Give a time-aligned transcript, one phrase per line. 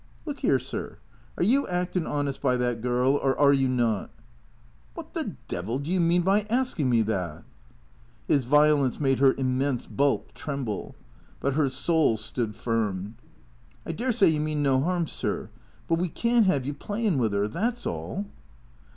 [0.25, 0.97] "Look 'ere, sir.
[1.37, 4.09] Are you actin' honest by that girl, or are you not?""
[4.95, 7.43] What the devil do you mean by asking me that?"
[8.27, 10.95] His violence made her immense bulk tremble;
[11.39, 13.13] but her soul stood firm."
[13.85, 15.51] I dessay you mean no 'arm, sir.
[15.87, 17.47] But we can't 'ave you playin' with 'er.
[17.47, 18.25] That 's all."